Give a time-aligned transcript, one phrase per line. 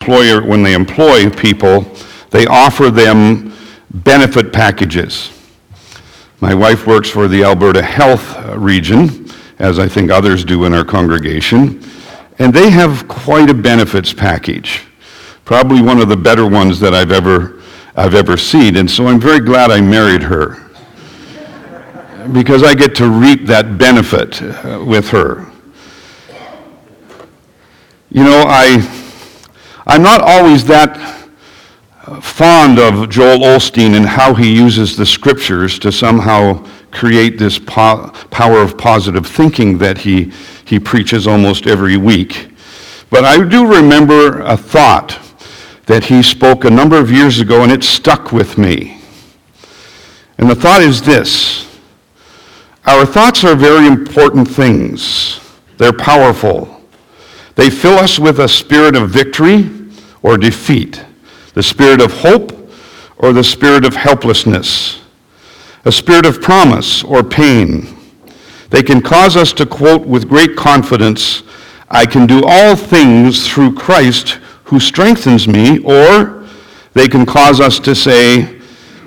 [0.00, 1.84] employer, when they employ people,
[2.30, 3.54] they offer them
[3.90, 5.30] benefit packages.
[6.40, 10.72] My wife works for the Alberta Health uh, Region, as I think others do in
[10.72, 11.84] our congregation,
[12.38, 14.86] and they have quite a benefits package.
[15.44, 17.60] Probably one of the better ones that I've ever,
[17.94, 20.66] I've ever seen, and so I'm very glad I married her
[22.32, 25.46] because I get to reap that benefit uh, with her.
[28.10, 28.99] You know, I,
[29.90, 30.96] I'm not always that
[32.22, 38.12] fond of Joel Osteen and how he uses the scriptures to somehow create this po-
[38.30, 40.30] power of positive thinking that he,
[40.64, 42.50] he preaches almost every week.
[43.10, 45.18] But I do remember a thought
[45.86, 49.02] that he spoke a number of years ago, and it stuck with me.
[50.38, 51.66] And the thought is this
[52.86, 55.40] Our thoughts are very important things,
[55.78, 56.76] they're powerful.
[57.56, 59.79] They fill us with a spirit of victory
[60.22, 61.04] or defeat,
[61.54, 62.52] the spirit of hope
[63.18, 65.00] or the spirit of helplessness,
[65.84, 67.96] a spirit of promise or pain.
[68.70, 71.42] They can cause us to quote with great confidence,
[71.90, 76.46] I can do all things through Christ who strengthens me, or
[76.94, 78.60] they can cause us to say,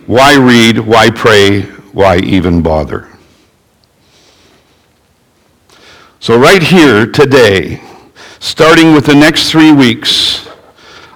[0.06, 0.78] Why read?
[0.80, 1.62] Why pray?
[1.94, 3.08] Why even bother?
[6.20, 7.82] So, right here today,
[8.40, 10.10] starting with the next three weeks,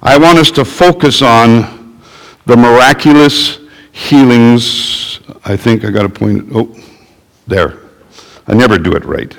[0.08, 2.00] I want us to focus on
[2.45, 3.59] the miraculous
[3.91, 5.19] healings.
[5.44, 6.47] I think I got a point.
[6.55, 6.73] Oh,
[7.45, 7.80] there.
[8.47, 9.36] I never do it right.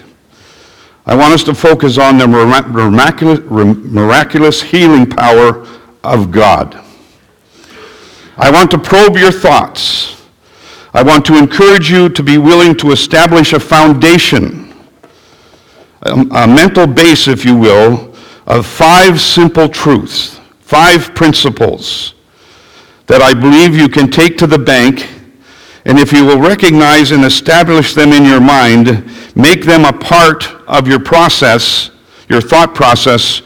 [1.06, 2.28] I want us to focus on the
[3.88, 5.66] miraculous, healing power
[6.05, 6.84] of God.
[8.36, 10.22] I want to probe your thoughts.
[10.92, 14.69] I want to encourage you to be willing to establish a foundation
[16.03, 18.14] a, mental base, if you will,
[18.47, 20.38] of five simple truths,
[20.69, 22.12] five principles
[23.06, 25.08] that I believe you can take to the bank.
[25.86, 28.87] And if you will recognize and establish them in your mind,
[29.34, 31.91] make them a part of your process,
[32.28, 33.41] your thought process,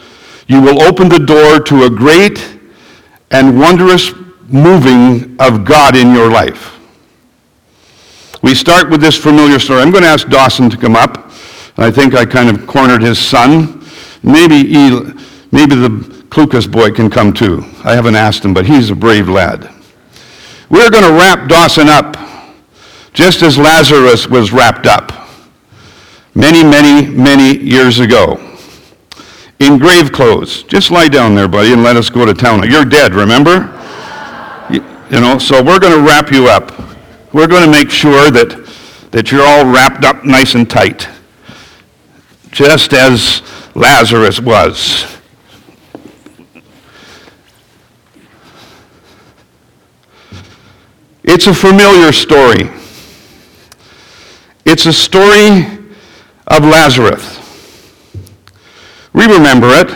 [0.49, 2.59] you will open the door to a great
[3.31, 4.13] and wondrous
[4.49, 6.77] moving of God in your life.
[8.43, 9.81] We start with this familiar story.
[9.81, 11.31] I'm going to ask Dawson to come up.
[11.77, 13.87] I think I kind of cornered his son.
[14.25, 14.91] Maybe, he,
[15.53, 17.63] maybe the Klukas boy can come too.
[17.85, 19.71] I haven't asked him, but he's a brave lad.
[20.71, 22.17] We're going to wrap Dawson up
[23.13, 25.29] just as Lazarus was wrapped up
[26.35, 28.41] many, many, many years ago
[29.59, 30.63] in grave clothes.
[30.63, 32.67] Just lie down there, buddy, and let us go to town.
[32.67, 33.69] You're dead, remember?
[34.71, 36.73] You, you know, so we're going to wrap you up.
[37.35, 38.67] We're going to make sure that,
[39.11, 41.07] that you're all wrapped up nice and tight
[42.51, 43.43] just as
[43.75, 45.12] Lazarus was.
[51.25, 52.69] It's a familiar story.
[54.65, 55.65] It's a story
[56.49, 57.39] of Lazarus.
[59.13, 59.91] We remember it.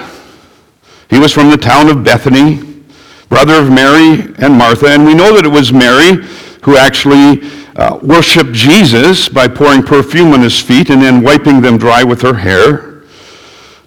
[1.10, 2.82] He was from the town of Bethany,
[3.28, 6.22] brother of Mary and Martha, and we know that it was Mary
[6.62, 11.78] who actually uh, worshiped Jesus by pouring perfume on his feet and then wiping them
[11.78, 13.02] dry with her hair.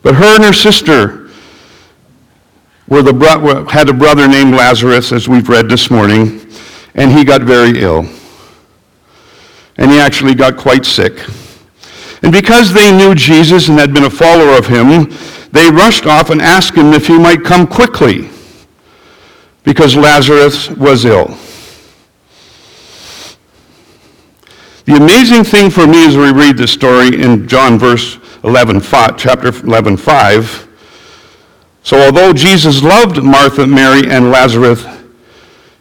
[0.02, 1.30] But her and her sister
[2.88, 6.40] were the bro- had a brother named Lazarus, as we've read this morning,
[6.96, 8.08] and he got very ill.
[9.78, 11.24] And he actually got quite sick.
[12.22, 15.10] And because they knew Jesus and had been a follower of him,
[15.52, 18.30] they rushed off and asked him if he might come quickly
[19.64, 21.38] because Lazarus was ill.
[24.86, 29.18] The amazing thing for me as we read this story in John verse 11, 5,
[29.18, 30.68] chapter 11, 5,
[31.84, 34.86] so although Jesus loved Martha, Mary, and Lazarus,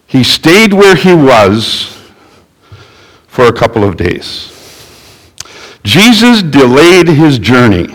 [0.08, 1.96] he stayed where he was
[3.28, 4.52] for a couple of days.
[5.84, 7.94] Jesus delayed his journey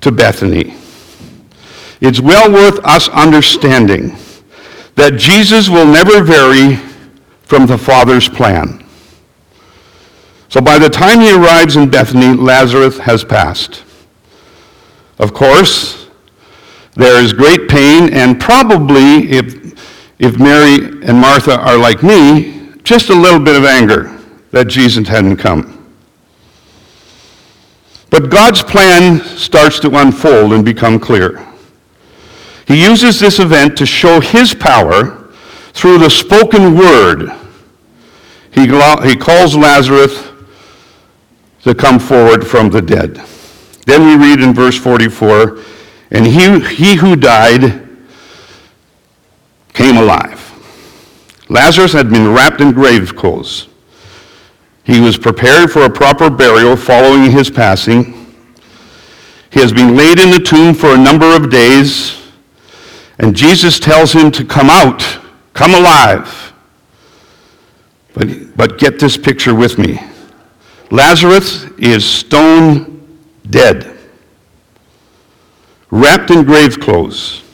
[0.00, 0.74] to Bethany.
[2.00, 4.16] It's well worth us understanding
[4.94, 6.76] that Jesus will never vary
[7.42, 8.84] from the Father's plan.
[10.48, 13.84] So by the time he arrives in Bethany, Lazarus has passed.
[15.18, 16.08] Of course,
[16.94, 19.67] there is great pain, and probably, if,
[20.18, 24.18] if Mary and Martha are like me, just a little bit of anger
[24.50, 25.74] that Jesus hadn't come.
[28.10, 31.46] But God's plan starts to unfold and become clear.
[32.66, 35.30] He uses this event to show his power
[35.72, 37.30] through the spoken word.
[38.52, 40.28] He, he calls Lazarus
[41.62, 43.22] to come forward from the dead.
[43.86, 45.58] Then we read in verse 44
[46.10, 47.87] And he, he who died
[49.78, 50.44] came alive.
[51.48, 53.68] Lazarus had been wrapped in grave clothes.
[54.82, 58.34] He was prepared for a proper burial following his passing.
[59.50, 62.20] He has been laid in the tomb for a number of days,
[63.20, 65.00] and Jesus tells him to come out,
[65.54, 66.52] come alive.
[68.14, 70.00] But, but get this picture with me.
[70.90, 73.06] Lazarus is stone
[73.48, 73.96] dead,
[75.92, 77.44] wrapped in grave clothes.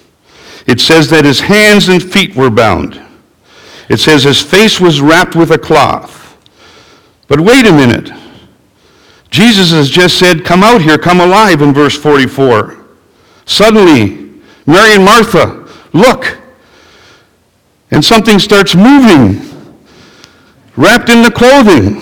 [0.67, 3.01] It says that his hands and feet were bound.
[3.89, 6.39] It says his face was wrapped with a cloth.
[7.29, 8.11] But wait a minute.
[9.31, 12.85] Jesus has just said, Come out here, come alive in verse 44.
[13.47, 16.39] Suddenly, Mary and Martha look,
[17.91, 19.41] and something starts moving,
[20.77, 22.01] wrapped in the clothing.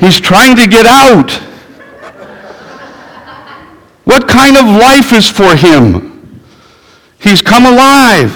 [0.00, 1.47] He's trying to get out.
[4.08, 6.40] What kind of life is for him?
[7.20, 8.32] He's come alive.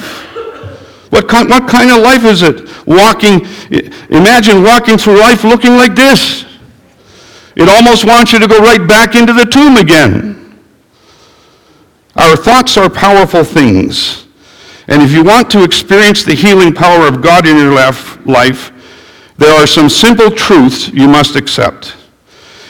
[1.09, 2.69] What kind, what kind of life is it?
[2.87, 3.47] Walking,
[4.11, 6.45] imagine walking through life looking like this.
[7.57, 10.61] It almost wants you to go right back into the tomb again.
[12.17, 14.27] Our thoughts are powerful things.
[14.89, 18.73] And if you want to experience the healing power of God in your life,
[19.39, 21.97] there are some simple truths you must accept.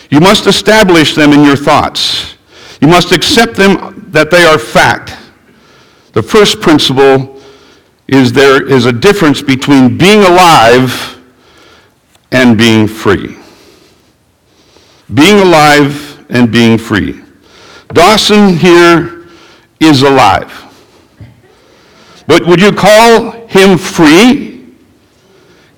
[0.09, 2.32] You must establish them in your thoughts.
[2.83, 5.17] You must accept them that they are fact.
[6.13, 7.41] The first principle
[8.09, 11.19] is there is a difference between being alive
[12.33, 13.39] and being free.
[15.15, 17.23] Being alive and being free.
[17.89, 19.27] Dawson here
[19.81, 20.53] is alive.
[22.27, 24.53] But would you call him free?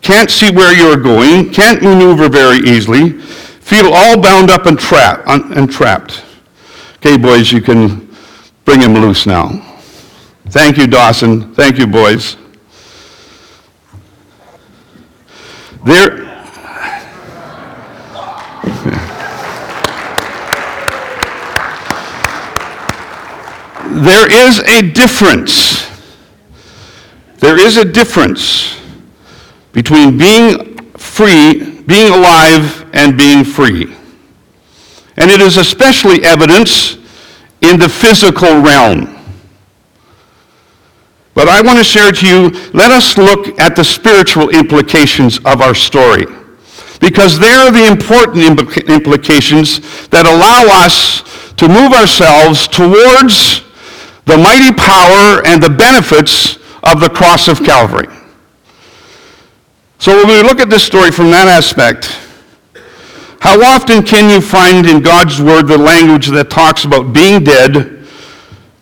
[0.05, 5.27] can't see where you're going, can't maneuver very easily, feel all bound up and, trapped.
[5.27, 6.23] and trapped.
[7.06, 8.09] Okay, boys, you can
[8.65, 9.49] bring him loose now.
[10.47, 11.53] Thank you, Dawson.
[11.53, 12.39] Thank you, boys.
[15.85, 16.17] There,
[24.03, 25.87] there is a difference.
[27.37, 28.81] There is a difference
[29.73, 33.95] between being free, being alive, and being free.
[35.16, 36.96] And it is especially evidence
[37.61, 39.11] in the physical realm.
[41.34, 45.61] But I want to share to you, let us look at the spiritual implications of
[45.61, 46.26] our story.
[47.00, 48.38] Because they are the important
[48.88, 51.22] implications that allow us
[51.56, 53.62] to move ourselves towards
[54.26, 58.08] the mighty power and the benefits of the cross of Calvary.
[59.99, 62.20] So when we look at this story from that aspect,
[63.44, 67.75] how often can you find in God's word the language that talks about being dead,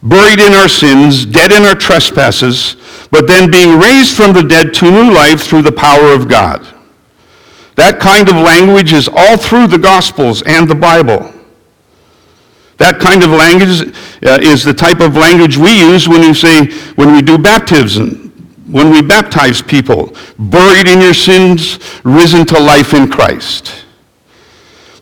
[0.04, 2.76] buried in our sins, dead in our trespasses,
[3.10, 6.64] but then being raised from the dead to new life through the power of God?
[7.74, 11.34] That kind of language is all through the Gospels and the Bible.
[12.76, 13.92] That kind of language
[14.24, 18.20] uh, is the type of language we use when you say, when we do baptism
[18.70, 23.81] when we baptize people, buried in your sins, risen to life in Christ.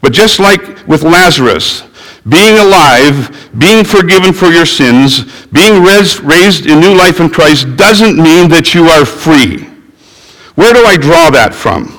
[0.00, 1.82] But just like with Lazarus,
[2.29, 8.16] being alive, being forgiven for your sins, being raised in new life in Christ doesn't
[8.16, 9.64] mean that you are free.
[10.54, 11.97] Where do I draw that from?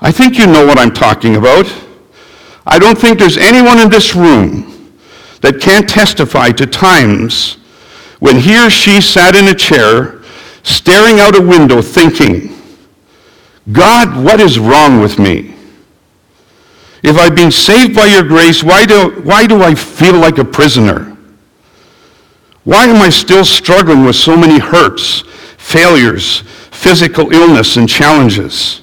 [0.00, 1.72] I think you know what I'm talking about.
[2.66, 4.92] I don't think there's anyone in this room
[5.40, 7.54] that can't testify to times
[8.18, 10.22] when he or she sat in a chair,
[10.62, 12.56] staring out a window, thinking,
[13.72, 15.55] God, what is wrong with me?
[17.02, 20.44] If I've been saved by your grace, why do, why do I feel like a
[20.44, 21.16] prisoner?
[22.64, 25.22] Why am I still struggling with so many hurts,
[25.56, 28.80] failures, physical illness, and challenges?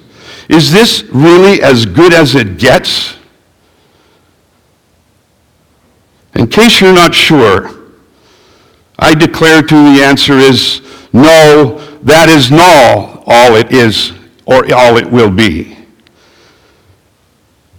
[0.47, 3.17] Is this really as good as it gets?
[6.35, 7.71] In case you're not sure,
[8.99, 14.13] I declare to you the answer is no, that is not all it is
[14.45, 15.82] or all it will be.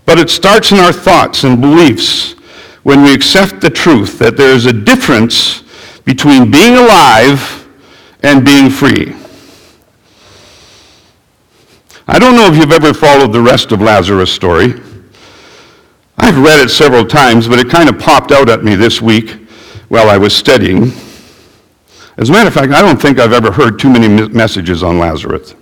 [0.07, 2.33] But it starts in our thoughts and beliefs
[2.83, 5.63] when we accept the truth that there is a difference
[6.05, 7.67] between being alive
[8.23, 9.15] and being free.
[12.07, 14.75] I don't know if you've ever followed the rest of Lazarus' story.
[16.19, 19.31] I've read it several times, but it kind of popped out at me this week
[19.89, 20.93] while I was studying.
[22.17, 24.99] As a matter of fact, I don't think I've ever heard too many messages on
[24.99, 25.55] Lazarus.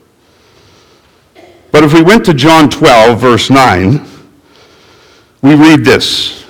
[1.70, 4.04] But if we went to John 12, verse 9,
[5.42, 6.42] we read this.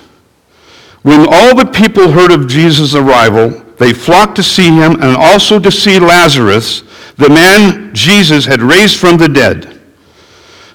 [1.01, 5.59] When all the people heard of Jesus' arrival, they flocked to see him and also
[5.59, 6.83] to see Lazarus,
[7.17, 9.81] the man Jesus had raised from the dead.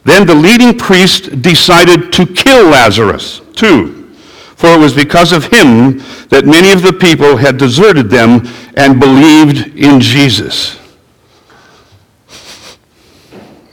[0.05, 4.13] Then the leading priest decided to kill Lazarus, too,
[4.57, 5.99] for it was because of him
[6.29, 8.47] that many of the people had deserted them
[8.77, 10.79] and believed in Jesus.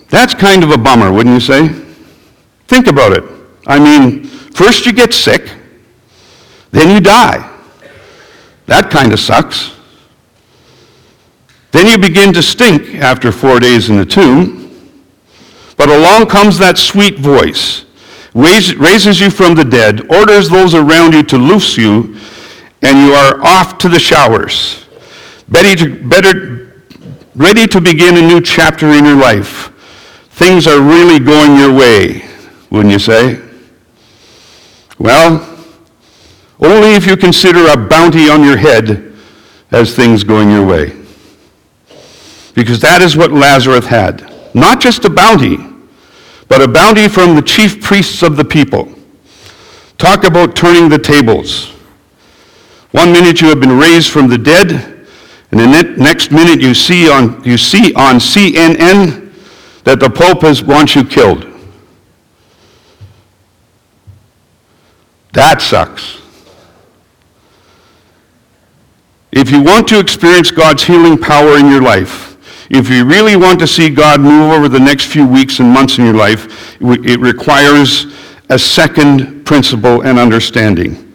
[0.10, 1.68] That's kind of a bummer, wouldn't you say?
[2.68, 3.24] Think about it.
[3.68, 5.52] I mean, first you get sick,
[6.72, 7.52] then you die.
[8.68, 9.76] That kind of sucks.
[11.72, 14.64] Then you begin to stink after four days in the tomb.
[15.78, 17.84] But along comes that sweet voice,
[18.34, 22.16] raises you from the dead, orders those around you to loose you,
[22.82, 24.86] and you are off to the showers,
[25.50, 26.82] ready to, better,
[27.36, 29.72] ready to begin a new chapter in your life.
[30.32, 32.26] Things are really going your way,
[32.70, 33.45] wouldn't you say?
[34.98, 35.56] Well,
[36.60, 39.14] only if you consider a bounty on your head
[39.72, 40.96] as things going your way.
[42.54, 44.32] Because that is what Lazarus had.
[44.54, 45.58] Not just a bounty,
[46.48, 48.90] but a bounty from the chief priests of the people.
[49.98, 51.72] Talk about turning the tables.
[52.92, 54.72] One minute you have been raised from the dead,
[55.52, 59.34] and the next minute you see on, you see on CNN
[59.84, 61.46] that the Pope has wants you killed.
[65.36, 66.22] That sucks.
[69.34, 72.38] If you want to experience God's healing power in your life,
[72.70, 75.98] if you really want to see God move over the next few weeks and months
[75.98, 78.08] in your life, it requires
[78.50, 81.14] a second principle and understanding.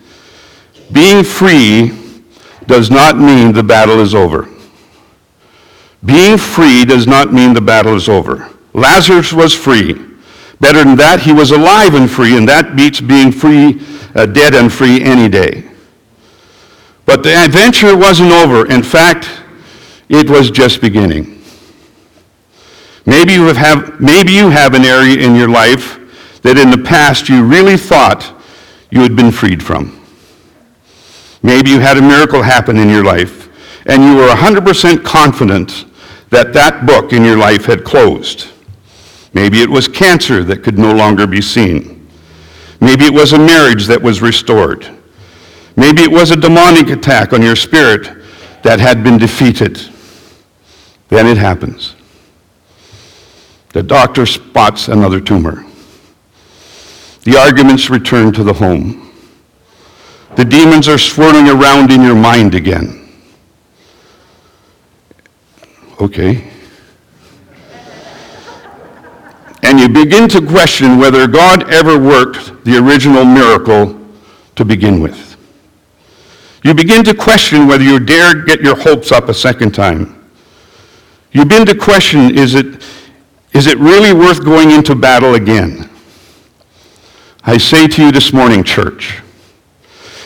[0.92, 2.22] Being free
[2.66, 4.50] does not mean the battle is over.
[6.04, 8.50] Being free does not mean the battle is over.
[8.74, 9.94] Lazarus was free.
[10.60, 13.80] Better than that, he was alive and free, and that beats being free,
[14.14, 15.64] uh, dead and free any day.
[17.06, 18.70] But the adventure wasn't over.
[18.70, 19.28] In fact,
[20.08, 21.42] it was just beginning.
[23.06, 25.98] Maybe you have, maybe you have an area in your life
[26.42, 28.32] that in the past you really thought
[28.90, 30.00] you had been freed from.
[31.42, 33.48] Maybe you had a miracle happen in your life,
[33.86, 35.86] and you were 100% confident
[36.28, 38.48] that that book in your life had closed.
[39.32, 41.99] Maybe it was cancer that could no longer be seen.
[42.80, 44.88] Maybe it was a marriage that was restored.
[45.76, 48.22] Maybe it was a demonic attack on your spirit
[48.62, 49.80] that had been defeated.
[51.08, 51.94] Then it happens.
[53.72, 55.64] The doctor spots another tumor.
[57.22, 59.12] The arguments return to the home.
[60.36, 62.96] The demons are swirling around in your mind again.
[66.00, 66.50] Okay.
[69.62, 74.00] and you begin to question whether God ever worked the original miracle
[74.56, 75.36] to begin with.
[76.64, 80.26] You begin to question whether you dare get your hopes up a second time.
[81.32, 82.82] You begin to question is it,
[83.52, 85.90] is it really worth going into battle again?
[87.44, 89.20] I say to you this morning, church,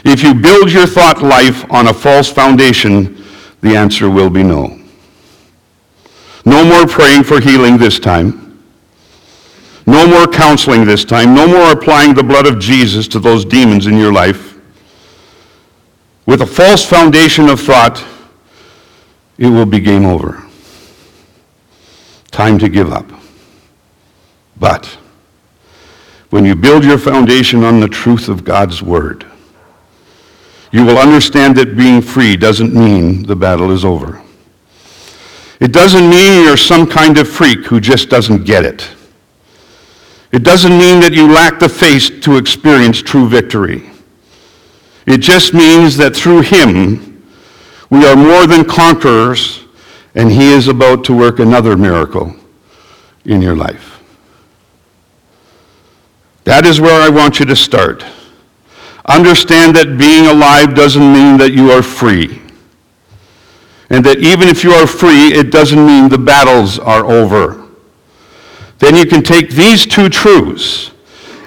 [0.04, 3.24] if you build your thought life on a false foundation,
[3.60, 4.78] the answer will be no.
[6.44, 8.43] No more praying for healing this time.
[9.86, 11.34] No more counseling this time.
[11.34, 14.58] No more applying the blood of Jesus to those demons in your life.
[16.26, 18.02] With a false foundation of thought,
[19.36, 20.42] it will be game over.
[22.30, 23.06] Time to give up.
[24.58, 24.86] But
[26.30, 29.26] when you build your foundation on the truth of God's Word,
[30.72, 34.20] you will understand that being free doesn't mean the battle is over.
[35.60, 38.88] It doesn't mean you're some kind of freak who just doesn't get it.
[40.34, 43.88] It doesn't mean that you lack the faith to experience true victory.
[45.06, 47.22] It just means that through Him,
[47.88, 49.60] we are more than conquerors,
[50.16, 52.34] and He is about to work another miracle
[53.24, 54.02] in your life.
[56.42, 58.04] That is where I want you to start.
[59.06, 62.42] Understand that being alive doesn't mean that you are free.
[63.88, 67.63] And that even if you are free, it doesn't mean the battles are over
[68.78, 70.90] then you can take these two truths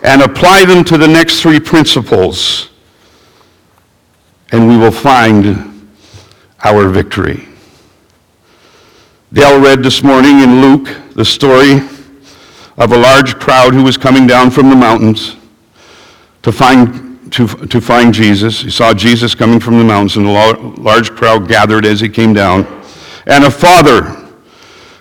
[0.03, 2.69] and apply them to the next three principles,
[4.51, 5.89] and we will find
[6.63, 7.47] our victory.
[9.33, 11.81] Dale read this morning in Luke the story
[12.77, 15.35] of a large crowd who was coming down from the mountains
[16.43, 18.61] to find, to, to find Jesus.
[18.61, 20.31] He saw Jesus coming from the mountains, and a
[20.79, 22.65] large crowd gathered as he came down.
[23.25, 24.16] And a father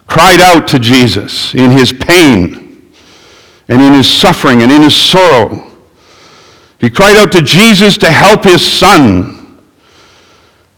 [0.06, 2.92] cried out to Jesus in his pain
[3.68, 5.66] and in his suffering and in his sorrow.
[6.78, 9.60] He cried out to Jesus to help his son,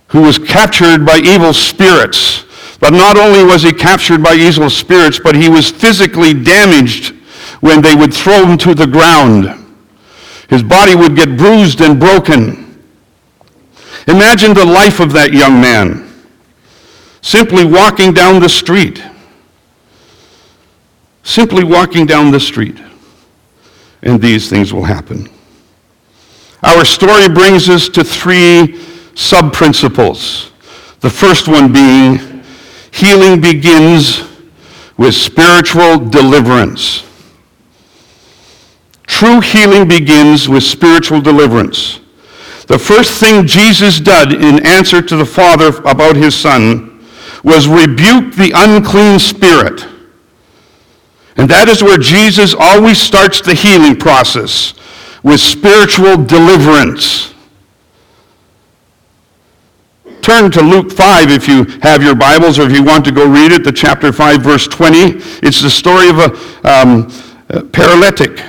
[0.09, 2.45] who was captured by evil spirits.
[2.81, 7.15] But not only was he captured by evil spirits, but he was physically damaged
[7.61, 9.67] when they would throw him to the ground.
[10.49, 12.83] His body would get bruised and broken.
[14.07, 16.09] Imagine the life of that young man,
[17.21, 19.03] simply walking down the street.
[21.29, 22.81] Simply walking down the street.
[24.01, 25.29] And these things will happen.
[26.63, 28.81] Our story brings us to three
[29.15, 30.53] sub principles.
[31.01, 32.43] The first one being
[32.93, 34.23] healing begins
[34.97, 37.05] with spiritual deliverance.
[39.07, 42.01] True healing begins with spiritual deliverance.
[42.69, 47.05] The first thing Jesus did in answer to the Father about his Son
[47.45, 49.87] was rebuke the unclean spirit.
[51.39, 54.75] And that is where Jesus always starts the healing process
[55.23, 57.33] with spiritual deliverance.
[60.21, 63.27] Turn to Luke 5 if you have your Bibles or if you want to go
[63.27, 65.23] read it, the chapter 5, verse 20.
[65.43, 67.11] It's the story of a, um,
[67.49, 68.41] a paralytic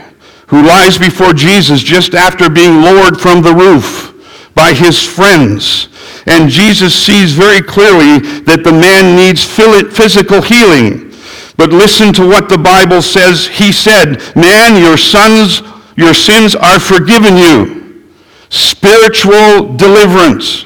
[0.48, 5.90] who lies before Jesus just after being lowered from the roof by his friends.
[6.26, 11.09] And Jesus sees very clearly that the man needs physical healing.
[11.60, 13.46] But listen to what the Bible says.
[13.46, 15.62] He said, Man, your sons
[16.00, 18.06] your sins are forgiven you.
[18.48, 20.66] Spiritual deliverance.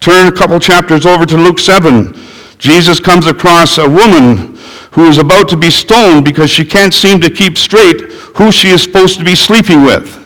[0.00, 2.14] Turn a couple chapters over to Luke 7.
[2.56, 4.56] Jesus comes across a woman
[4.92, 8.00] who is about to be stoned because she can't seem to keep straight
[8.38, 10.16] who she is supposed to be sleeping with.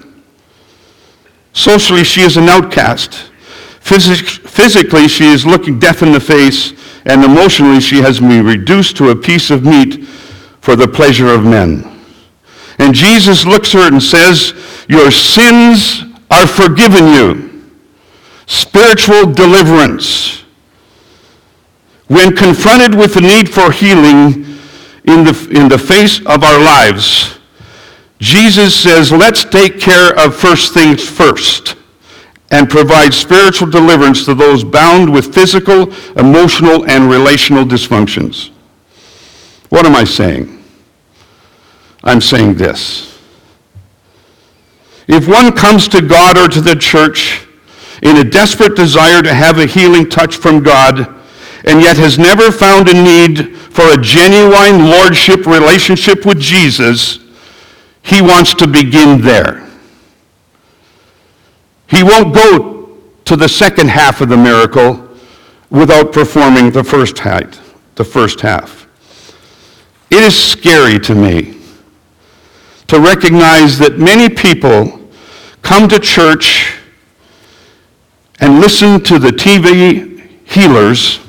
[1.54, 3.32] Socially, she is an outcast.
[3.84, 6.72] Physic- physically, she is looking death in the face,
[7.04, 10.06] and emotionally, she has been reduced to a piece of meat
[10.62, 11.84] for the pleasure of men.
[12.78, 14.54] And Jesus looks at her and says,
[14.88, 17.74] Your sins are forgiven you.
[18.46, 20.44] Spiritual deliverance.
[22.06, 24.46] When confronted with the need for healing
[25.04, 27.38] in the, in the face of our lives,
[28.18, 31.76] Jesus says, let's take care of first things first
[32.54, 38.50] and provide spiritual deliverance to those bound with physical, emotional, and relational dysfunctions.
[39.70, 40.62] What am I saying?
[42.04, 43.18] I'm saying this.
[45.08, 47.44] If one comes to God or to the church
[48.02, 51.12] in a desperate desire to have a healing touch from God,
[51.64, 57.18] and yet has never found a need for a genuine lordship relationship with Jesus,
[58.02, 59.63] he wants to begin there.
[61.88, 65.08] He won't go to the second half of the miracle
[65.70, 67.60] without performing the first half.
[67.94, 68.86] The first half.
[70.10, 71.60] It is scary to me
[72.86, 75.00] to recognize that many people
[75.62, 76.78] come to church
[78.40, 81.20] and listen to the TV healers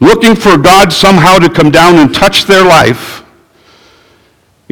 [0.00, 3.24] looking for God somehow to come down and touch their life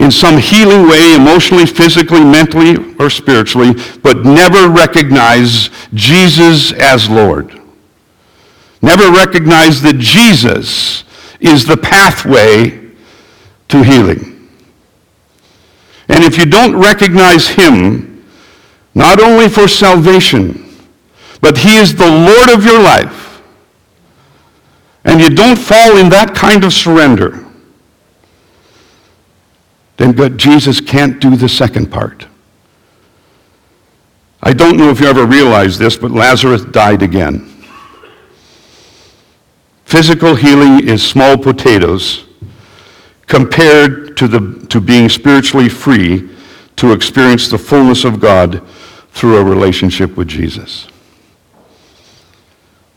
[0.00, 7.60] in some healing way, emotionally, physically, mentally, or spiritually, but never recognize Jesus as Lord.
[8.80, 11.04] Never recognize that Jesus
[11.38, 12.92] is the pathway
[13.68, 14.48] to healing.
[16.08, 18.24] And if you don't recognize him,
[18.94, 20.66] not only for salvation,
[21.42, 23.42] but he is the Lord of your life,
[25.04, 27.46] and you don't fall in that kind of surrender,
[30.00, 32.26] then Jesus can't do the second part.
[34.42, 37.46] I don't know if you ever realized this, but Lazarus died again.
[39.84, 42.24] Physical healing is small potatoes
[43.26, 46.30] compared to, the, to being spiritually free
[46.76, 48.66] to experience the fullness of God
[49.10, 50.88] through a relationship with Jesus.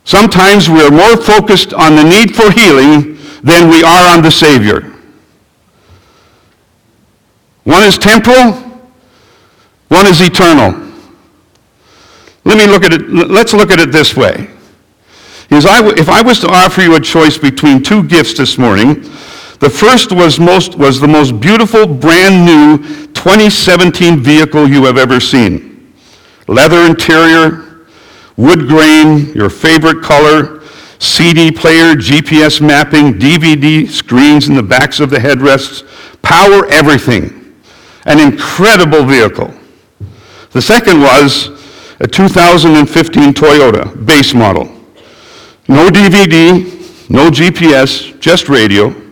[0.05, 4.31] Sometimes we are more focused on the need for healing than we are on the
[4.31, 4.92] Savior.
[7.63, 8.53] One is temporal,
[9.87, 10.91] one is eternal.
[12.45, 14.49] Let me look at it, let's look at it this way.
[15.49, 19.01] If I was to offer you a choice between two gifts this morning,
[19.59, 22.79] the first was, most, was the most beautiful, brand new
[23.13, 25.93] 2017 vehicle you have ever seen.
[26.47, 27.85] Leather interior,
[28.35, 30.63] wood grain, your favorite color,
[30.99, 35.83] CD player, GPS mapping, DVD screens in the backs of the headrests,
[36.21, 37.42] power everything.
[38.05, 39.53] An incredible vehicle.
[40.51, 41.49] The second was
[41.99, 44.65] a 2015 Toyota base model.
[45.67, 49.03] No DVD, no GPS, just radio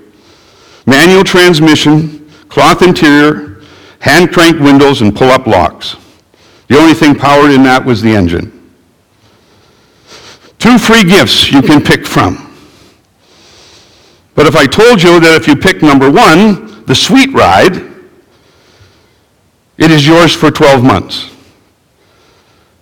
[0.85, 3.61] manual transmission, cloth interior,
[3.99, 5.95] hand crank windows, and pull up locks.
[6.67, 8.57] The only thing powered in that was the engine.
[10.57, 12.47] Two free gifts you can pick from.
[14.35, 17.90] But if I told you that if you pick number one, the sweet ride,
[19.81, 21.35] it is yours for 12 months,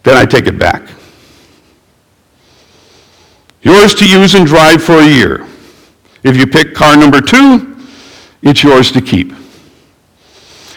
[0.04, 0.84] then I take it back.
[3.62, 5.48] Yours to use and drive for a year.
[6.24, 7.78] If you pick car number two,
[8.42, 9.34] it's yours to keep.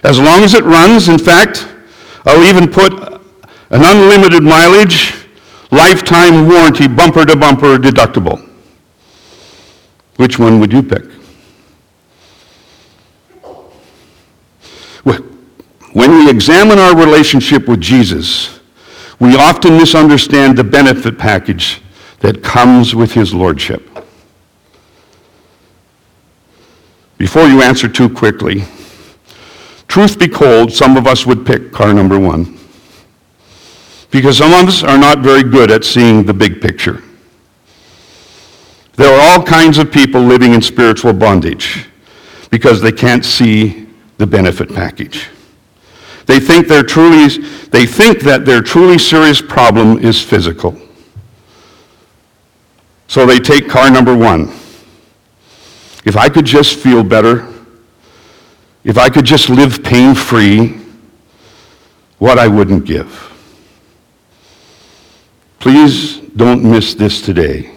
[0.05, 1.67] As long as it runs, in fact,
[2.25, 3.21] I'll even put an
[3.85, 5.15] unlimited mileage,
[5.73, 8.49] lifetime warranty, bumper to bumper deductible.
[10.17, 11.12] Which one would you pick?
[15.93, 18.61] When we examine our relationship with Jesus,
[19.19, 21.83] we often misunderstand the benefit package
[22.21, 23.89] that comes with his lordship.
[27.19, 28.65] Before you answer too quickly,
[29.87, 32.59] truth be told, some of us would pick car number one.
[34.11, 37.03] Because some of us are not very good at seeing the big picture.
[38.95, 41.89] There are all kinds of people living in spiritual bondage
[42.51, 43.87] because they can't see
[44.19, 45.29] the benefit package.
[46.27, 47.29] They think, they're truly,
[47.71, 50.79] they think that their truly serious problem is physical.
[53.09, 54.49] So they take car number one.
[56.05, 57.53] If I could just feel better,
[58.85, 60.81] if I could just live pain free,
[62.19, 63.29] what I wouldn't give.
[65.59, 67.71] Please don't miss this today.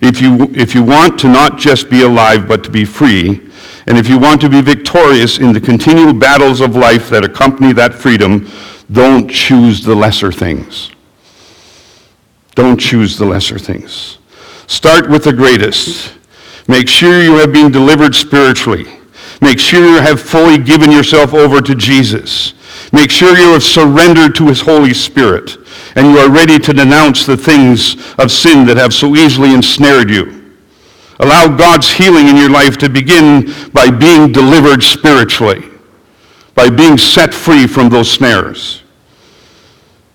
[0.00, 3.47] If you, if you want to not just be alive, but to be free,
[3.88, 7.72] and if you want to be victorious in the continual battles of life that accompany
[7.72, 8.46] that freedom,
[8.92, 10.90] don't choose the lesser things.
[12.54, 14.18] Don't choose the lesser things.
[14.66, 16.12] Start with the greatest.
[16.68, 18.84] Make sure you have been delivered spiritually.
[19.40, 22.52] Make sure you have fully given yourself over to Jesus.
[22.92, 25.56] Make sure you have surrendered to his Holy Spirit
[25.94, 30.10] and you are ready to denounce the things of sin that have so easily ensnared
[30.10, 30.37] you.
[31.20, 35.68] Allow God's healing in your life to begin by being delivered spiritually,
[36.54, 38.82] by being set free from those snares.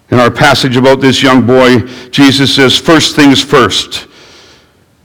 [0.09, 4.07] In our passage about this young boy, Jesus says, first things first.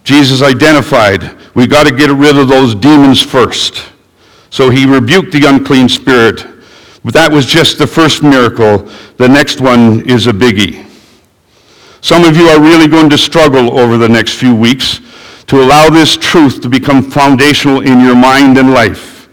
[0.04, 3.84] Jesus identified, we got to get rid of those demons first.
[4.50, 6.46] So he rebuked the unclean spirit.
[7.04, 8.88] But that was just the first miracle.
[9.16, 10.86] The next one is a biggie.
[12.00, 15.00] Some of you are really going to struggle over the next few weeks
[15.48, 19.28] to allow this truth to become foundational in your mind and life.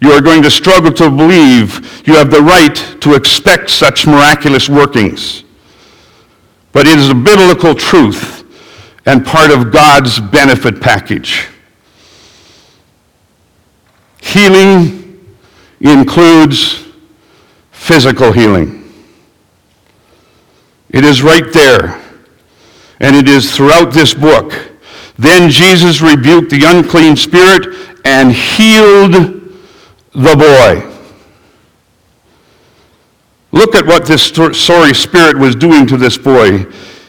[0.00, 4.68] You are going to struggle to believe you have the right to expect such miraculous
[4.68, 5.44] workings.
[6.72, 8.44] But it is a biblical truth
[9.06, 11.48] and part of God's benefit package.
[14.22, 15.20] Healing
[15.80, 16.86] includes
[17.72, 18.92] physical healing.
[20.90, 22.00] It is right there,
[23.00, 24.52] and it is throughout this book.
[25.20, 29.12] Then Jesus rebuked the unclean spirit and healed
[30.14, 30.90] the boy.
[33.52, 34.28] Look at what this
[34.58, 36.64] sorry spirit was doing to this boy.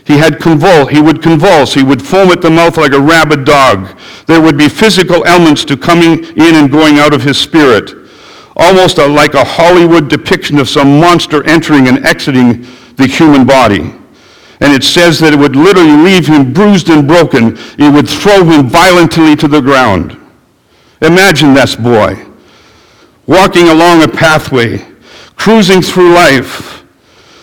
[0.06, 3.46] He had convul, he would convulse, he would foam at the mouth like a rabid
[3.46, 3.98] dog.
[4.26, 7.94] There would be physical elements to coming in and going out of his spirit,
[8.58, 14.01] almost a, like a Hollywood depiction of some monster entering and exiting the human body.
[14.62, 17.58] And it says that it would literally leave him bruised and broken.
[17.80, 20.16] It would throw him violently to the ground.
[21.02, 22.28] Imagine this boy
[23.26, 24.86] walking along a pathway,
[25.36, 26.84] cruising through life,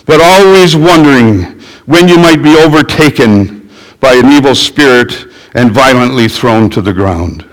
[0.07, 6.71] but always wondering when you might be overtaken by an evil spirit and violently thrown
[6.71, 7.45] to the ground.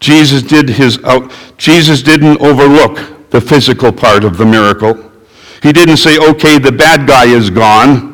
[0.00, 5.12] Jesus, did his out, Jesus didn't overlook the physical part of the miracle.
[5.62, 8.13] He didn't say, okay, the bad guy is gone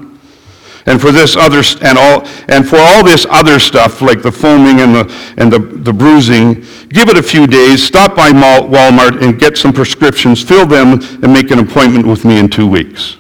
[0.91, 4.81] and for this other and all and for all this other stuff like the foaming
[4.81, 6.55] and the and the, the bruising
[6.89, 11.33] give it a few days stop by walmart and get some prescriptions fill them and
[11.33, 13.17] make an appointment with me in two weeks.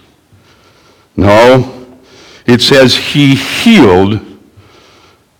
[1.16, 1.76] No.
[2.44, 4.20] It says he healed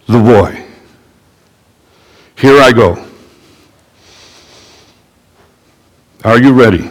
[0.07, 0.65] the boy.
[2.37, 3.05] Here i go.
[6.23, 6.91] Are you ready?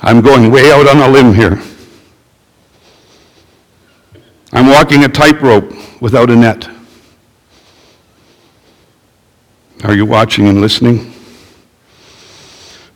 [0.00, 1.60] I'm going way out on a limb here
[4.52, 6.68] I'm walking a tightrope without a net.
[9.84, 11.12] Are you watching and listening?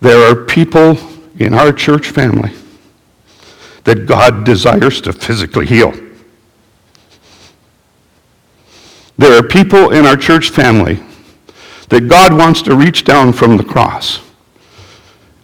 [0.01, 0.97] There are people
[1.39, 2.53] in our church family
[3.85, 5.93] that God desires to physically heal.
[9.19, 11.01] There are people in our church family
[11.91, 14.21] that God wants to reach down from the cross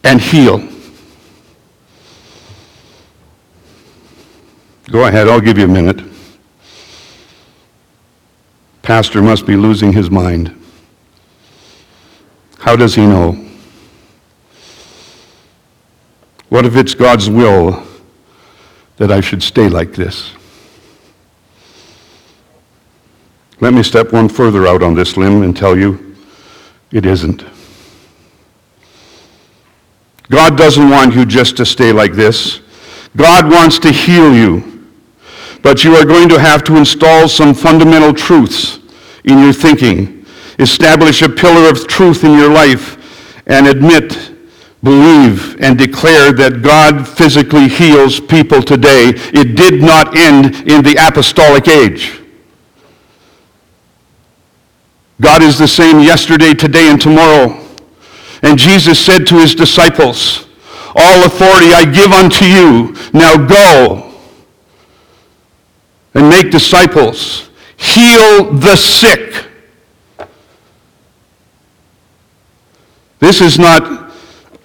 [0.03, 0.67] and heal.
[4.91, 6.01] Go ahead, I'll give you a minute.
[8.83, 10.55] Pastor must be losing his mind.
[12.61, 13.33] How does he know?
[16.51, 17.85] What if it's God's will
[18.97, 20.33] that I should stay like this?
[23.61, 26.15] Let me step one further out on this limb and tell you
[26.93, 27.45] it isn't.
[30.31, 32.61] God doesn't want you just to stay like this.
[33.17, 34.76] God wants to heal you.
[35.67, 38.79] But you are going to have to install some fundamental truths
[39.25, 40.25] in your thinking,
[40.61, 44.31] establish a pillar of truth in your life, and admit,
[44.85, 49.09] believe, and declare that God physically heals people today.
[49.35, 52.21] It did not end in the apostolic age.
[55.21, 57.61] God is the same yesterday, today, and tomorrow.
[58.45, 60.47] And Jesus said to his disciples,
[60.95, 62.95] All authority I give unto you.
[63.13, 64.06] Now go
[66.17, 67.51] and make disciples.
[67.77, 69.47] Heal the sick.
[73.19, 74.15] This is not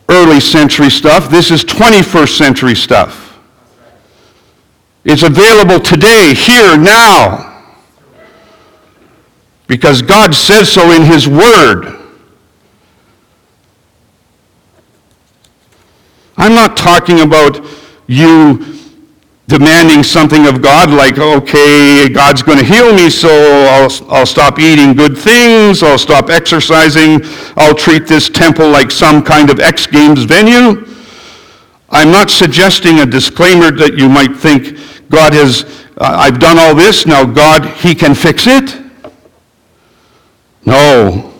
[0.07, 1.29] early century stuff.
[1.29, 3.37] This is 21st century stuff.
[5.03, 7.63] It's available today, here, now.
[9.67, 11.97] Because God says so in His Word.
[16.37, 17.65] I'm not talking about
[18.07, 18.80] you
[19.51, 24.59] demanding something of God, like, okay, God's going to heal me, so I'll, I'll stop
[24.59, 27.19] eating good things, I'll stop exercising,
[27.57, 30.87] I'll treat this temple like some kind of X Games venue.
[31.89, 34.77] I'm not suggesting a disclaimer that you might think
[35.09, 35.65] God has,
[35.97, 38.81] uh, I've done all this, now God, He can fix it.
[40.65, 41.33] No.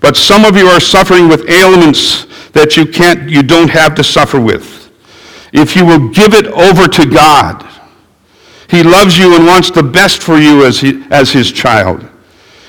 [0.00, 4.02] But some of you are suffering with ailments that you can't, you don't have to
[4.02, 4.83] suffer with
[5.54, 7.64] if you will give it over to God.
[8.68, 12.06] He loves you and wants the best for you as, he, as his child.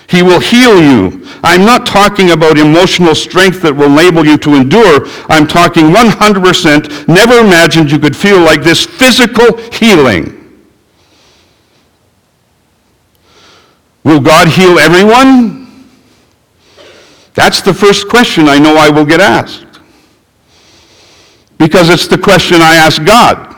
[0.08, 1.26] He will heal you.
[1.44, 5.08] I'm not talking about emotional strength that will enable you to endure.
[5.30, 7.08] I'm talking 100%.
[7.08, 10.62] Never imagined you could feel like this physical healing.
[14.04, 15.66] Will God heal everyone?
[17.34, 19.65] That's the first question I know I will get asked.
[21.58, 23.56] Because it's the question I ask God.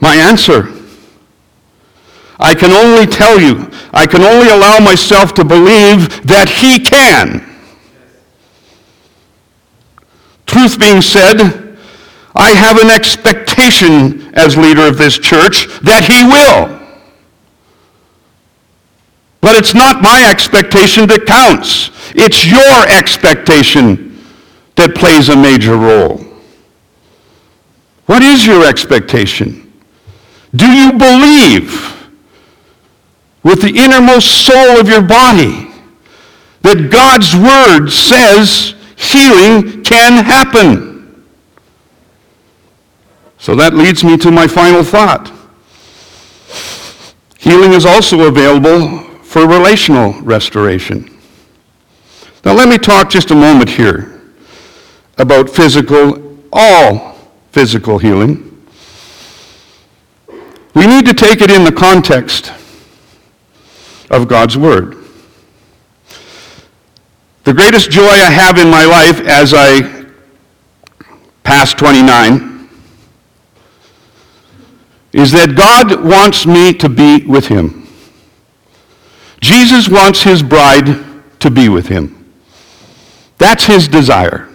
[0.00, 0.68] My answer
[2.38, 7.40] I can only tell you, I can only allow myself to believe that He can.
[10.46, 11.78] Truth being said,
[12.34, 16.80] I have an expectation as leader of this church that He will.
[19.40, 21.90] But it's not my expectation that counts.
[22.14, 24.13] It's your expectation
[24.76, 26.24] that plays a major role.
[28.06, 29.72] What is your expectation?
[30.54, 32.10] Do you believe
[33.42, 35.70] with the innermost soul of your body
[36.62, 41.24] that God's word says healing can happen?
[43.38, 45.30] So that leads me to my final thought.
[47.38, 51.10] Healing is also available for relational restoration.
[52.44, 54.13] Now, let me talk just a moment here
[55.18, 57.16] about physical, all
[57.52, 58.50] physical healing.
[60.74, 62.52] We need to take it in the context
[64.10, 64.96] of God's Word.
[67.44, 70.06] The greatest joy I have in my life as I
[71.42, 72.68] pass 29
[75.12, 77.86] is that God wants me to be with Him.
[79.40, 81.04] Jesus wants His bride
[81.38, 82.32] to be with Him.
[83.38, 84.48] That's His desire.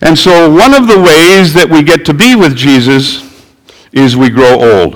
[0.00, 3.22] And so one of the ways that we get to be with Jesus
[3.92, 4.94] is we grow old.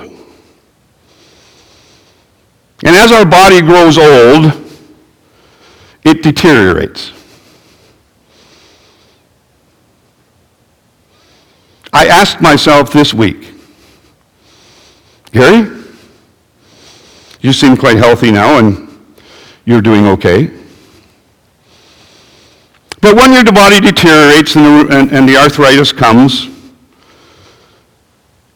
[2.83, 4.51] And as our body grows old,
[6.03, 7.11] it deteriorates.
[11.93, 13.53] I asked myself this week,
[15.31, 15.71] Gary,
[17.41, 18.89] you seem quite healthy now and
[19.65, 20.51] you're doing okay.
[23.05, 26.49] But when your body deteriorates and the, and, and the arthritis comes,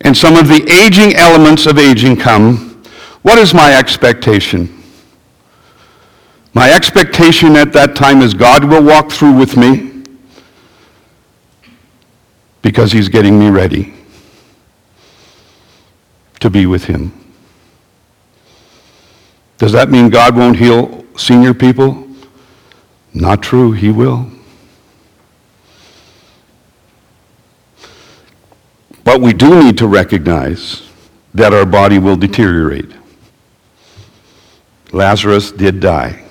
[0.01, 2.81] and some of the aging elements of aging come,
[3.21, 4.81] what is my expectation?
[6.55, 10.03] My expectation at that time is God will walk through with me
[12.63, 13.93] because he's getting me ready
[16.39, 17.13] to be with him.
[19.59, 22.07] Does that mean God won't heal senior people?
[23.13, 24.38] Not true, He will.
[29.09, 30.87] But we do need to recognize
[31.33, 32.91] that our body will deteriorate.
[34.91, 36.23] Lazarus did die.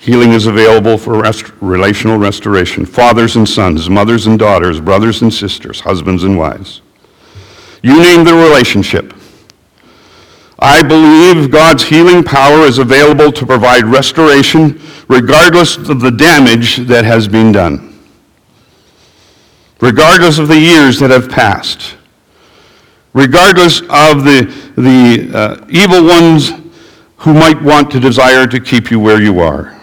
[0.00, 2.86] Healing is available for rest- relational restoration.
[2.86, 6.82] Fathers and sons, mothers and daughters, brothers and sisters, husbands and wives.
[7.80, 9.14] You name the relationship.
[10.58, 17.04] I believe God's healing power is available to provide restoration regardless of the damage that
[17.04, 17.87] has been done,
[19.80, 21.96] regardless of the years that have passed,
[23.12, 24.42] regardless of the,
[24.76, 26.52] the uh, evil ones
[27.18, 29.78] who might want to desire to keep you where you are.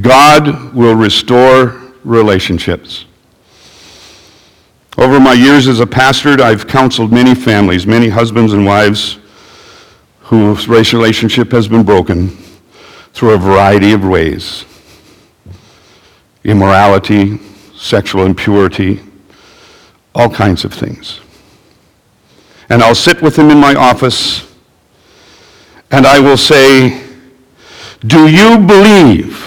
[0.00, 3.06] God will restore relationships.
[4.98, 9.18] Over my years as a pastor, I've counseled many families, many husbands and wives
[10.20, 12.28] whose relationship has been broken
[13.12, 14.64] through a variety of ways
[16.44, 17.40] immorality,
[17.84, 18.98] sexual impurity,
[20.14, 21.20] all kinds of things.
[22.70, 24.50] And I'll sit with them in my office
[25.90, 27.06] and I will say,
[28.00, 29.38] Do you believe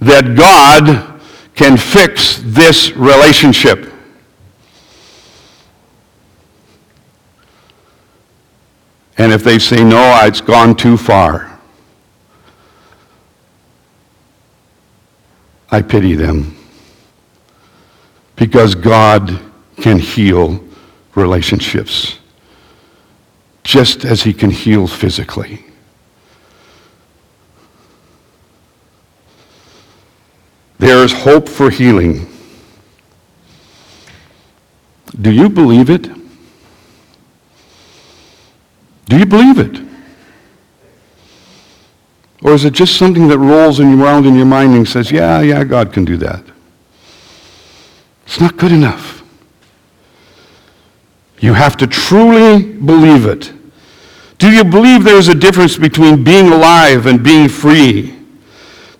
[0.00, 1.20] that God
[1.56, 3.92] can fix this relationship?
[9.18, 11.58] And if they say, no, it's gone too far,
[15.70, 16.59] I pity them.
[18.40, 19.38] Because God
[19.76, 20.64] can heal
[21.14, 22.18] relationships
[23.64, 25.62] just as He can heal physically.
[30.78, 32.26] There is hope for healing.
[35.20, 36.08] Do you believe it?
[39.04, 39.82] Do you believe it?
[42.42, 45.62] Or is it just something that rolls around in your mind and says, yeah, yeah,
[45.62, 46.42] God can do that?
[48.30, 49.24] It's not good enough.
[51.40, 53.52] You have to truly believe it.
[54.38, 58.14] Do you believe there's a difference between being alive and being free?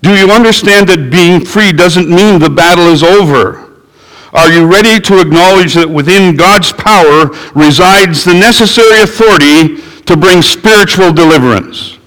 [0.03, 3.85] Do you understand that being free doesn't mean the battle is over?
[4.33, 10.43] Are you ready to acknowledge that within God's power resides the necessary authority to bring
[10.43, 11.99] spiritual deliverance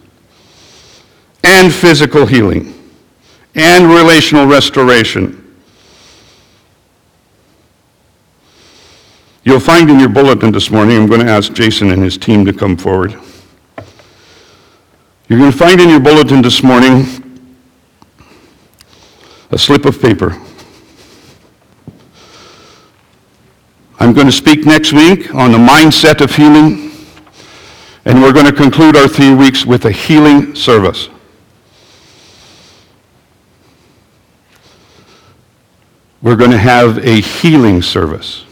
[1.45, 2.73] and physical healing
[3.55, 5.42] and relational restoration.
[9.45, 12.45] You'll find in your bulletin this morning, I'm going to ask Jason and his team
[12.45, 13.11] to come forward.
[15.27, 17.05] You're going to find in your bulletin this morning
[19.51, 20.39] a slip of paper.
[23.99, 26.91] I'm going to speak next week on the mindset of healing.
[28.05, 31.09] And we're going to conclude our three weeks with a healing service.
[36.21, 38.45] We're going to have a healing service.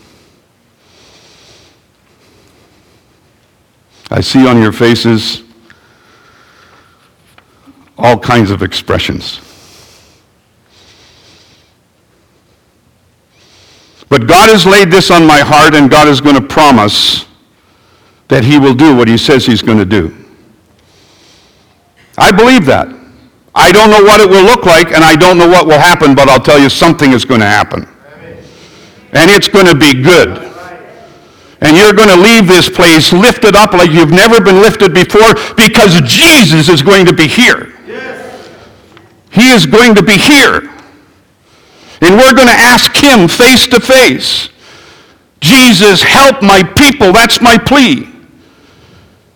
[4.12, 5.44] I see on your faces
[7.98, 9.40] all kinds of expressions.
[14.10, 17.26] But God has laid this on my heart, and God is going to promise
[18.28, 20.14] that he will do what he says he's going to do.
[22.18, 22.90] I believe that.
[23.56, 26.16] I don't know what it will look like, and I don't know what will happen,
[26.16, 27.88] but I'll tell you something is going to happen.
[29.14, 30.51] And it's going to be good.
[31.62, 35.36] And you're going to leave this place lifted up like you've never been lifted before
[35.56, 37.74] because Jesus is going to be here.
[37.88, 38.50] Yes.
[39.30, 40.72] He is going to be here.
[42.02, 44.50] And we're going to ask him face to face.
[45.40, 47.14] Jesus, help my people.
[47.14, 48.10] That's my plea.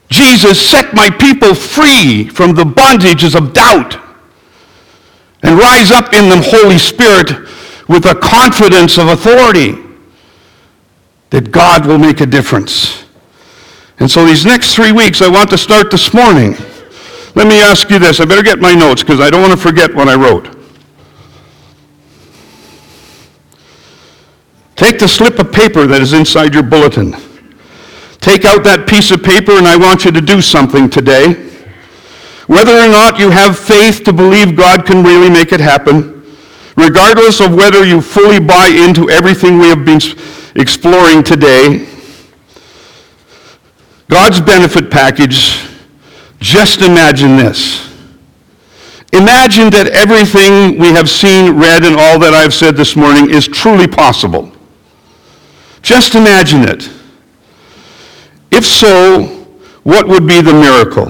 [0.09, 3.99] Jesus, set my people free from the bondages of doubt
[5.43, 7.29] and rise up in them, Holy Spirit,
[7.87, 9.84] with a confidence of authority
[11.29, 13.05] that God will make a difference.
[13.99, 16.55] And so these next three weeks, I want to start this morning.
[17.35, 18.19] Let me ask you this.
[18.19, 20.55] I better get my notes because I don't want to forget what I wrote.
[24.75, 27.15] Take the slip of paper that is inside your bulletin.
[28.19, 31.33] Take out that piece of paper and I want you to do something today.
[32.47, 36.25] Whether or not you have faith to believe God can really make it happen,
[36.75, 39.99] regardless of whether you fully buy into everything we have been
[40.55, 41.87] exploring today,
[44.07, 45.67] God's benefit package,
[46.39, 47.91] just imagine this.
[49.13, 53.47] Imagine that everything we have seen, read, and all that I've said this morning is
[53.47, 54.51] truly possible.
[55.81, 56.89] Just imagine it.
[58.51, 59.23] If so,
[59.83, 61.07] what would be the miracle?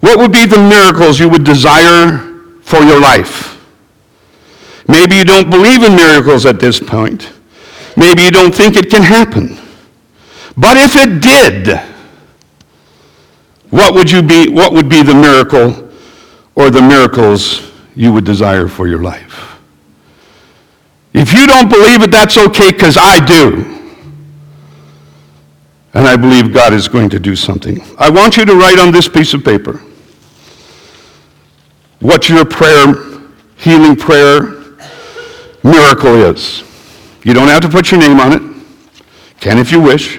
[0.00, 2.18] What would be the miracles you would desire
[2.62, 3.54] for your life?
[4.86, 7.32] Maybe you don't believe in miracles at this point.
[7.98, 9.58] Maybe you don't think it can happen.
[10.56, 11.80] But if it did,
[13.70, 15.90] what would you be what would be the miracle
[16.54, 19.58] or the miracles you would desire for your life?
[21.12, 23.74] If you don't believe it, that's okay cuz I do.
[25.94, 27.82] And I believe God is going to do something.
[27.98, 29.80] I want you to write on this piece of paper
[31.98, 32.94] what your prayer,
[33.56, 34.54] healing prayer,
[35.64, 36.62] miracle is.
[37.22, 38.42] You don't have to put your name on it.
[39.40, 40.18] Can if you wish.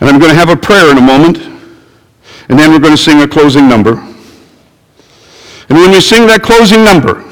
[0.00, 1.38] And I'm going to have a prayer in a moment.
[2.48, 3.92] And then we're going to sing a closing number.
[5.68, 7.24] And when you sing that closing number,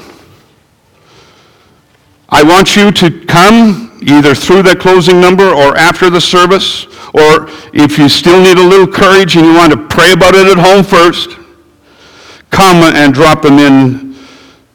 [2.29, 7.49] I want you to come either through that closing number or after the service, or
[7.73, 10.57] if you still need a little courage and you want to pray about it at
[10.57, 11.37] home first,
[12.49, 14.10] come and drop them in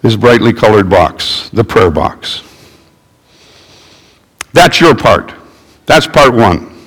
[0.06, 2.44] this brightly colored box, the prayer box.
[4.52, 5.34] That's your part.
[5.86, 6.78] That's part one.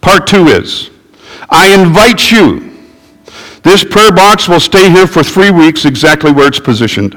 [0.00, 0.88] Part two is
[1.50, 2.72] I invite you.
[3.62, 7.14] This prayer box will stay here for three weeks exactly where it's positioned.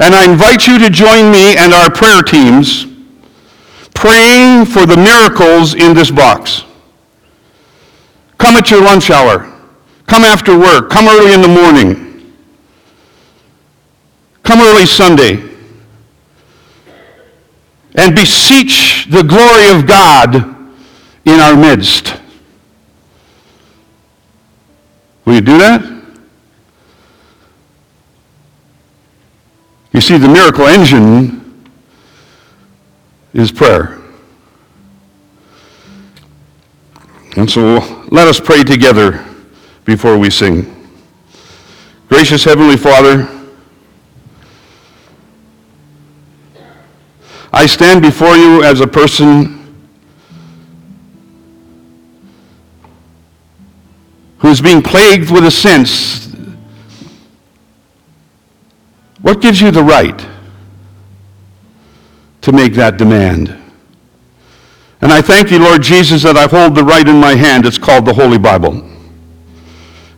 [0.00, 2.86] And I invite you to join me and our prayer teams
[3.94, 6.64] praying for the miracles in this box.
[8.36, 9.50] Come at your lunch hour.
[10.06, 10.90] Come after work.
[10.90, 12.13] Come early in the morning.
[14.44, 15.42] Come early Sunday.
[17.96, 20.36] And beseech the glory of God
[21.24, 22.14] in our midst.
[25.24, 25.82] Will you do that?
[29.92, 31.64] You see, the miracle engine
[33.32, 34.00] is prayer.
[37.36, 39.24] And so let us pray together
[39.84, 40.70] before we sing.
[42.08, 43.28] Gracious Heavenly Father,
[47.56, 49.86] I stand before you as a person
[54.38, 56.34] who is being plagued with a sense.
[59.22, 60.26] What gives you the right
[62.40, 63.56] to make that demand?
[65.00, 67.66] And I thank you, Lord Jesus, that I hold the right in my hand.
[67.66, 68.90] It's called the Holy Bible.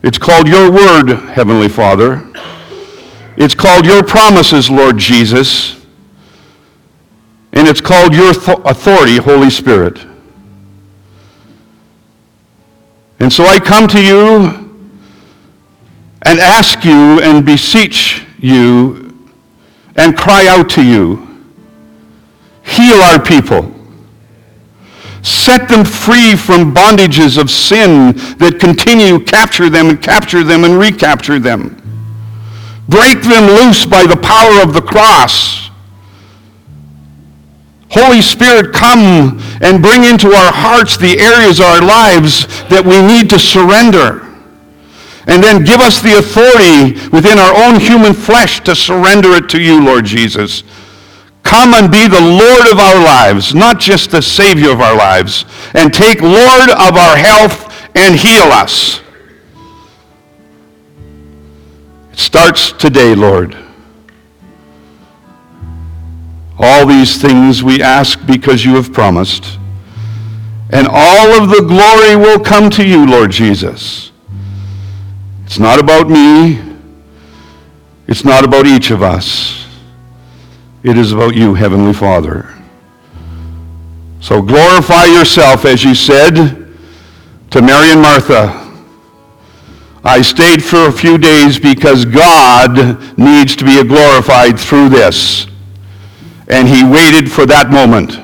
[0.01, 2.27] It's called your word, Heavenly Father.
[3.37, 5.76] It's called your promises, Lord Jesus.
[7.57, 10.05] And it's called your authority, Holy Spirit.
[13.19, 14.45] And so I come to you
[16.21, 19.27] and ask you and beseech you
[19.95, 21.27] and cry out to you.
[22.63, 23.73] Heal our people.
[25.23, 30.77] Set them free from bondages of sin that continue, capture them and capture them and
[30.77, 31.73] recapture them.
[32.87, 35.66] Break them loose by the power of the cross.
[37.97, 43.01] Holy Spirit, come and bring into our hearts the areas of our lives that we
[43.01, 44.23] need to surrender.
[45.27, 49.61] And then give us the authority within our own human flesh to surrender it to
[49.61, 50.63] you, Lord Jesus.
[51.43, 55.45] Come and be the Lord of our lives, not just the Savior of our lives.
[55.73, 59.01] And take Lord of our health and heal us.
[62.11, 63.66] It starts today, Lord.
[66.59, 69.59] All these things we ask because you have promised.
[70.69, 74.11] And all of the glory will come to you, Lord Jesus.
[75.45, 76.61] It's not about me.
[78.07, 79.65] It's not about each of us.
[80.83, 82.53] It is about you, Heavenly Father.
[84.19, 86.35] So glorify yourself, as you said
[87.51, 88.63] to Mary and Martha.
[90.03, 95.47] I stayed for a few days because God needs to be glorified through this.
[96.49, 98.19] And he waited for that moment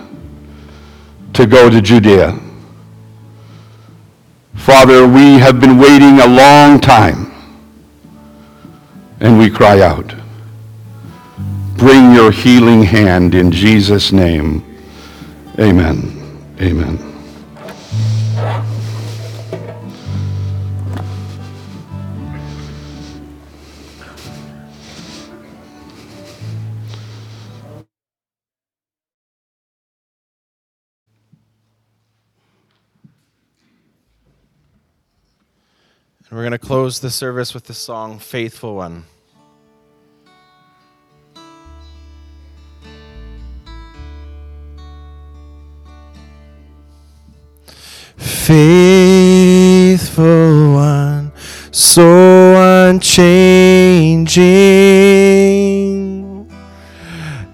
[1.34, 2.39] to go to Judea.
[4.55, 7.32] Father, we have been waiting a long time,
[9.19, 10.13] and we cry out
[11.84, 14.63] bring your healing hand in Jesus' name.
[15.59, 16.45] Amen.
[16.61, 17.12] Amen.
[36.36, 39.05] We're going to close the service with the song Faithful One.
[48.43, 50.23] faithful
[50.73, 51.31] one,
[51.71, 54.43] so unchanging,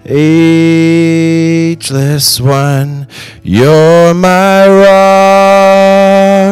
[0.04, 0.80] ageless
[2.40, 3.06] one,
[3.44, 4.66] you're my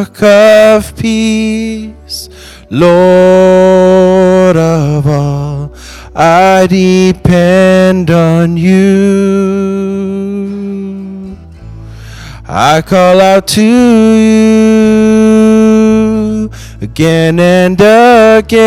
[0.04, 1.97] rock of peace,
[2.70, 5.72] Lord of all.
[6.14, 9.88] I depend on you.
[12.46, 14.48] I call out to you
[16.80, 18.58] again and again.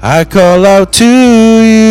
[0.00, 1.04] I call out to
[1.64, 1.88] you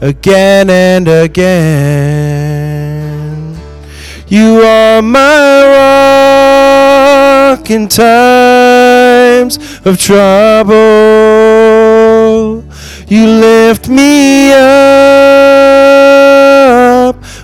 [0.00, 1.56] again and again.
[4.28, 5.62] You are my
[7.46, 10.74] in times of trouble.
[13.06, 14.56] You lift me up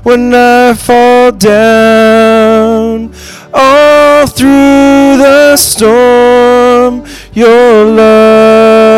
[0.03, 3.13] when I fall down.
[3.55, 8.91] All through the storm, your love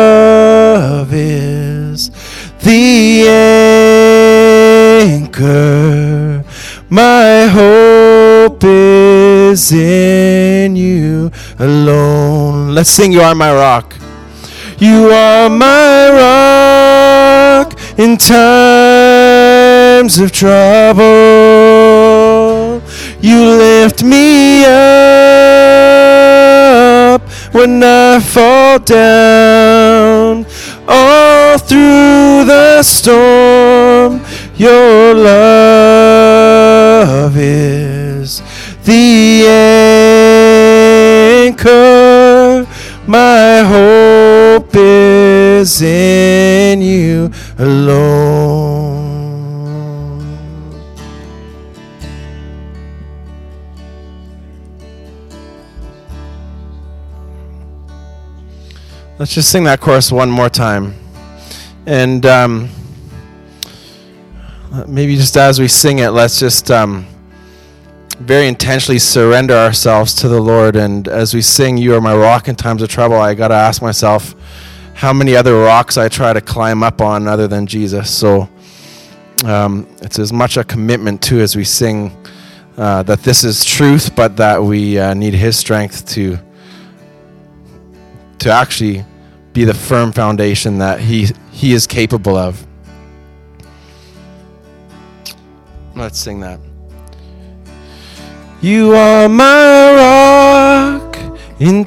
[1.13, 2.09] is
[2.63, 3.27] the
[5.05, 6.43] anchor.
[6.89, 10.04] My hope is in
[11.59, 12.73] alone.
[12.73, 13.95] Let's sing You Are My Rock.
[14.77, 19.39] You are my rock in times
[20.19, 21.03] of trouble.
[23.21, 24.75] You lift me up
[27.53, 30.45] when I fall down.
[30.89, 34.21] All through the storm,
[34.57, 36.17] your love
[37.37, 38.41] is
[38.83, 40.64] the anchor.
[44.55, 48.95] Hope is in you alone.
[59.19, 60.93] Let's just sing that chorus one more time.
[61.85, 62.69] And um,
[64.87, 67.05] maybe just as we sing it, let's just um,
[68.19, 70.77] very intentionally surrender ourselves to the Lord.
[70.77, 73.55] And as we sing, You Are My Rock in Times of Trouble, I got to
[73.55, 74.33] ask myself
[74.95, 78.09] how many other rocks I try to climb up on other than Jesus.
[78.09, 78.49] So
[79.43, 82.11] um, it's as much a commitment, too, as we sing
[82.77, 86.39] uh, that this is truth, but that we uh, need His strength to.
[88.39, 89.05] To actually
[89.55, 92.67] be the firm foundation that he he is capable of.
[95.95, 96.59] Let's sing that.
[98.61, 101.17] You are my rock
[101.59, 101.85] in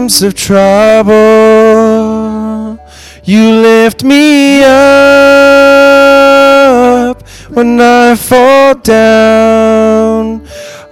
[0.00, 1.12] times of trouble.
[3.22, 4.70] You lift me up
[7.50, 10.46] when I fall down.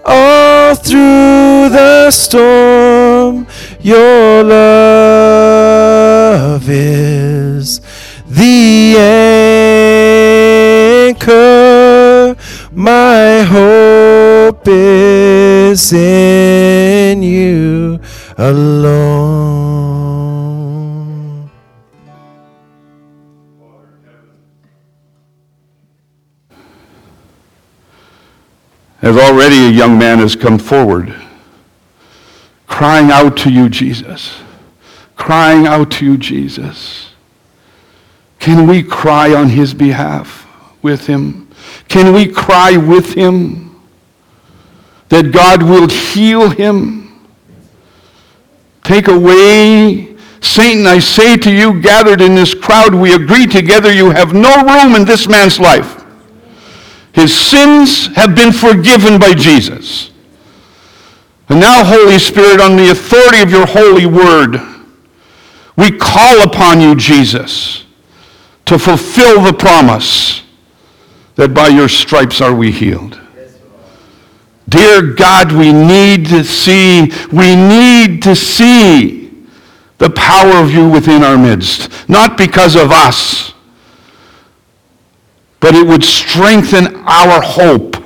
[0.05, 3.47] All through the storm,
[3.81, 5.49] your love
[6.69, 7.81] is
[8.27, 8.97] the
[11.09, 12.37] anchor.
[12.73, 17.68] My hope is in you
[18.39, 19.99] alone.
[29.03, 31.15] As already a young man has come forward,
[32.67, 34.41] crying out to you, Jesus.
[35.17, 37.11] Crying out to you, Jesus.
[38.39, 40.47] Can we cry on his behalf
[40.81, 41.49] with him?
[41.89, 43.81] Can we cry with him
[45.09, 47.08] that God will heal him?
[48.89, 54.09] Take away Satan, I say to you, gathered in this crowd, we agree together, you
[54.13, 56.03] have no room in this man's life.
[57.13, 60.11] His sins have been forgiven by Jesus.
[61.51, 64.57] And now, Holy Spirit, on the authority of your holy word,
[65.77, 67.85] we call upon you, Jesus,
[68.65, 70.45] to fulfill the promise
[71.35, 73.21] that by your stripes are we healed.
[74.69, 79.47] Dear God, we need to see, we need to see
[79.99, 83.53] the power of you within our midst, not because of us,
[85.61, 87.97] but it would strengthen our hope.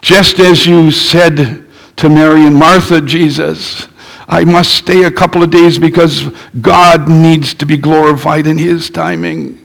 [0.00, 3.88] Just as you said to Mary and Martha, Jesus,
[4.28, 6.28] I must stay a couple of days because
[6.60, 9.58] God needs to be glorified in his timing.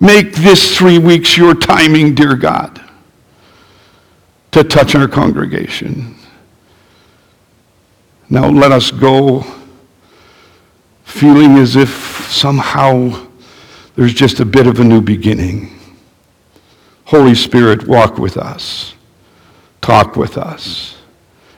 [0.00, 2.82] Make this three weeks your timing, dear God,
[4.52, 6.16] to touch our congregation.
[8.28, 9.44] Now let us go
[11.04, 11.90] feeling as if
[12.30, 13.26] somehow
[13.96, 15.76] there's just a bit of a new beginning.
[17.04, 18.94] Holy Spirit, walk with us,
[19.80, 20.96] talk with us,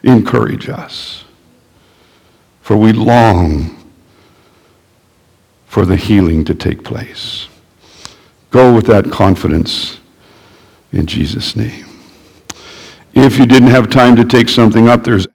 [0.02, 1.24] encourage us.
[2.62, 3.76] For we long
[5.66, 7.48] for the healing to take place.
[8.50, 10.00] Go with that confidence
[10.92, 11.91] in Jesus' name.
[13.14, 15.26] If you didn't have time to take something up, there's